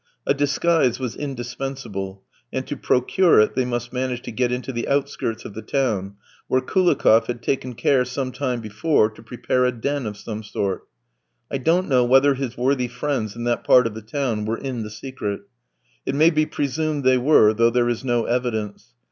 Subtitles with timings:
[0.25, 4.87] A disguise was indispensable, and to procure it they must manage to get into the
[4.87, 6.15] outskirts of the town,
[6.47, 10.87] where Koulikoff had taken care some time before to prepare a den of some sort.
[11.51, 14.81] I don't know whether his worthy friends in that part of the town were in
[14.81, 15.41] the secret.
[16.03, 18.95] It may be presumed they were, though there is no evidence.